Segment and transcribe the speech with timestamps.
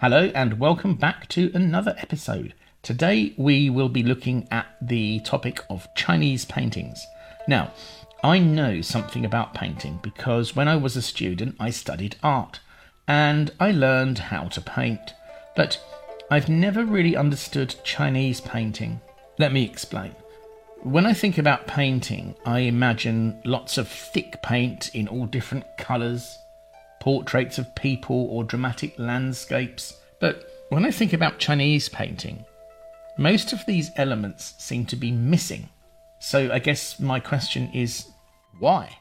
[0.00, 2.52] Hello, and welcome back to another episode.
[2.82, 7.06] Today we will be looking at the topic of Chinese paintings.
[7.48, 7.72] Now,
[8.22, 12.60] I know something about painting because when I was a student I studied art
[13.08, 15.14] and I learned how to paint,
[15.56, 15.82] but
[16.30, 19.00] I've never really understood Chinese painting.
[19.38, 20.14] Let me explain.
[20.82, 26.36] When I think about painting, I imagine lots of thick paint in all different colours,
[27.00, 29.94] portraits of people or dramatic landscapes.
[30.20, 32.44] But when I think about Chinese painting,
[33.18, 35.68] most of these elements seem to be missing.
[36.20, 38.08] So I guess my question is
[38.58, 38.98] why?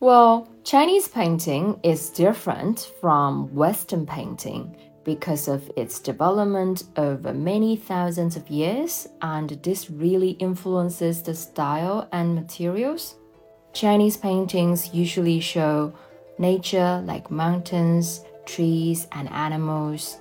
[0.00, 8.36] Well, Chinese painting is different from Western painting because of its development over many thousands
[8.36, 13.16] of years, and this really influences the style and materials.
[13.72, 15.92] Chinese paintings usually show
[16.42, 20.18] nature like mountains, trees, and animals,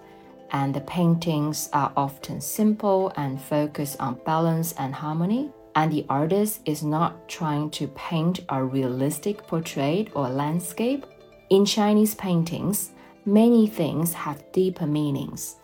[0.52, 5.50] and the paintings are often simple and focus on balance and harmony.
[5.76, 11.06] And the artist is not trying to paint a realistic portrait or landscape.
[11.50, 12.92] In Chinese paintings,
[13.26, 15.56] many things have deeper meanings.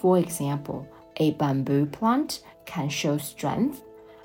[0.00, 3.82] For example, a bamboo plant can show strength,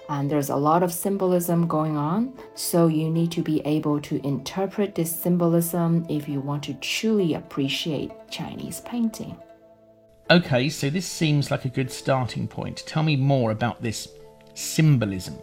[0.10, 4.26] and there's a lot of symbolism going on, so you need to be able to
[4.26, 9.38] interpret this symbolism if you want to truly appreciate Chinese painting.
[10.30, 12.84] Okay, so this seems like a good starting point.
[12.86, 14.08] Tell me more about this
[14.54, 15.38] symbolism.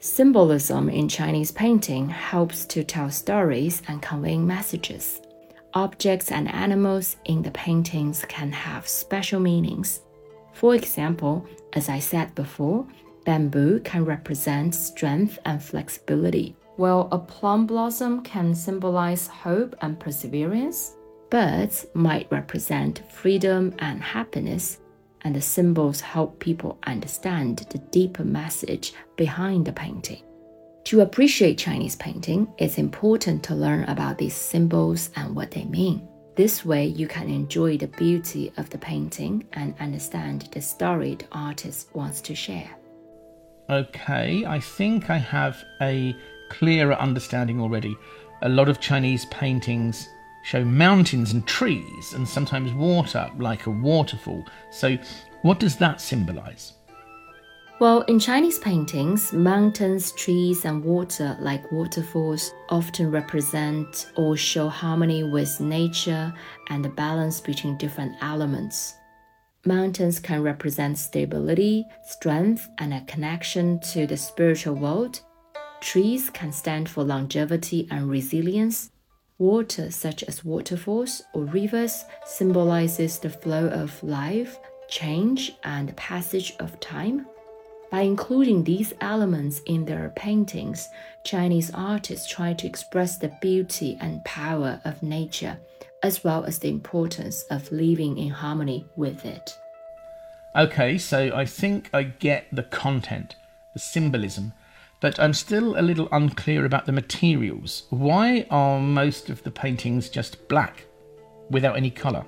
[0.00, 5.20] Symbolism in Chinese painting helps to tell stories and convey messages.
[5.74, 10.00] Objects and animals in the paintings can have special meanings.
[10.52, 12.86] For example, as I said before,
[13.24, 20.94] bamboo can represent strength and flexibility, while a plum blossom can symbolize hope and perseverance.
[21.30, 24.80] Birds might represent freedom and happiness,
[25.22, 30.22] and the symbols help people understand the deeper message behind the painting.
[30.84, 36.08] To appreciate Chinese painting, it's important to learn about these symbols and what they mean.
[36.36, 41.26] This way, you can enjoy the beauty of the painting and understand the story the
[41.32, 42.70] artist wants to share.
[43.70, 46.16] Okay, I think I have a
[46.48, 47.96] clearer understanding already.
[48.42, 50.08] A lot of Chinese paintings
[50.42, 54.44] show mountains and trees and sometimes water, like a waterfall.
[54.72, 54.98] So,
[55.42, 56.72] what does that symbolize?
[57.78, 65.22] Well, in Chinese paintings, mountains, trees, and water, like waterfalls, often represent or show harmony
[65.22, 66.34] with nature
[66.70, 68.96] and the balance between different elements.
[69.66, 75.20] Mountains can represent stability, strength, and a connection to the spiritual world.
[75.82, 78.90] Trees can stand for longevity and resilience.
[79.38, 86.54] Water, such as waterfalls or rivers, symbolizes the flow of life, change, and the passage
[86.58, 87.26] of time.
[87.90, 90.88] By including these elements in their paintings,
[91.24, 95.58] Chinese artists try to express the beauty and power of nature,
[96.02, 99.56] as well as the importance of living in harmony with it.
[100.56, 103.36] Okay, so I think I get the content,
[103.72, 104.52] the symbolism,
[105.00, 107.84] but I'm still a little unclear about the materials.
[107.90, 110.84] Why are most of the paintings just black,
[111.50, 112.26] without any colour?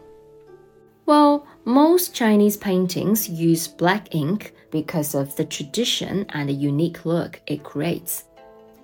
[1.04, 7.40] Well, most Chinese paintings use black ink because of the tradition and the unique look
[7.46, 8.24] it creates.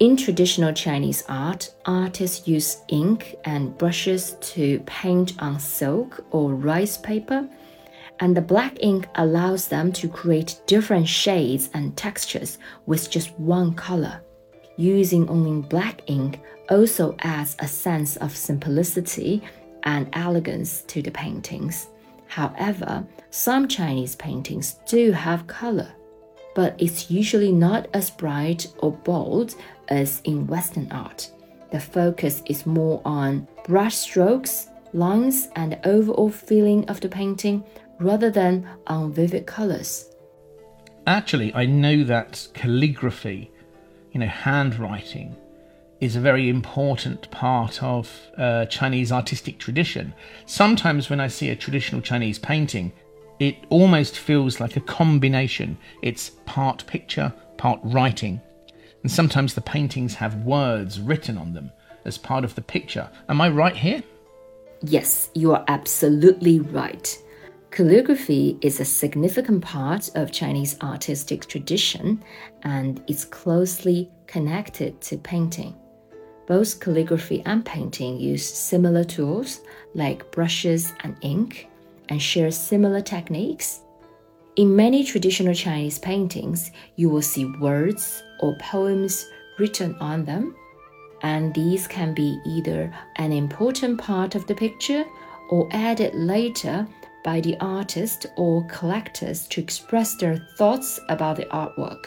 [0.01, 6.97] In traditional Chinese art, artists use ink and brushes to paint on silk or rice
[6.97, 7.49] paper,
[8.21, 13.75] and the black ink allows them to create different shades and textures with just one
[13.75, 14.21] color.
[14.77, 19.43] Using only black ink also adds a sense of simplicity
[19.83, 21.89] and elegance to the paintings.
[22.29, 25.93] However, some Chinese paintings do have color,
[26.59, 29.55] but it's usually not as bright or bold
[29.87, 31.31] as in Western art.
[31.71, 37.63] The focus is more on brush strokes, lines, and the overall feeling of the painting
[38.01, 40.11] rather than on vivid colors.
[41.07, 43.53] Actually, I know that calligraphy,
[44.11, 45.37] you know, handwriting,
[46.01, 50.13] is a very important part of uh, Chinese artistic tradition.
[50.47, 52.91] Sometimes when I see a traditional Chinese painting,
[53.39, 55.79] it almost feels like a combination.
[56.03, 58.41] It's part picture, part writing.
[59.03, 61.71] And sometimes the paintings have words written on them
[62.05, 63.09] as part of the picture.
[63.29, 64.03] Am I right here?
[64.83, 67.17] Yes, you are absolutely right.
[67.71, 72.23] Calligraphy is a significant part of Chinese artistic tradition
[72.63, 75.77] and is closely connected to painting.
[76.47, 79.61] Both calligraphy and painting use similar tools
[79.95, 81.69] like brushes and ink
[82.09, 83.81] and share similar techniques.
[84.57, 89.27] In many traditional Chinese paintings, you will see words or poems
[89.59, 90.55] written on them,
[91.23, 95.05] and these can be either an important part of the picture
[95.51, 96.87] or added later
[97.25, 102.07] by the artist or collectors to express their thoughts about the artwork.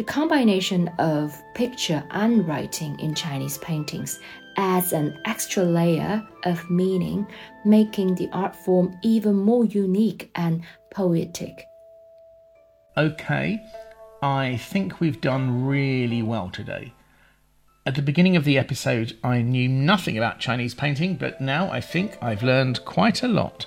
[0.00, 4.18] The combination of picture and writing in Chinese paintings
[4.56, 7.26] adds an extra layer of meaning,
[7.66, 11.66] making the art form even more unique and poetic.
[12.96, 13.62] Okay,
[14.22, 16.94] I think we've done really well today.
[17.84, 21.82] At the beginning of the episode, I knew nothing about Chinese painting, but now I
[21.82, 23.66] think I've learned quite a lot.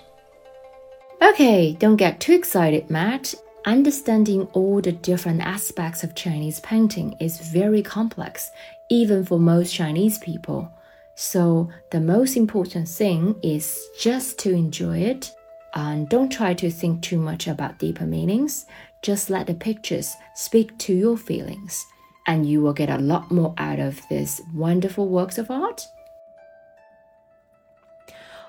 [1.22, 3.36] Okay, don't get too excited, Mat.
[3.66, 8.52] Understanding all the different aspects of Chinese painting is very complex,
[8.90, 10.70] even for most Chinese people.
[11.16, 15.34] So, the most important thing is just to enjoy it
[15.76, 18.66] and don't try to think too much about deeper meanings.
[19.02, 21.86] Just let the pictures speak to your feelings,
[22.28, 25.88] and you will get a lot more out of these wonderful works of art.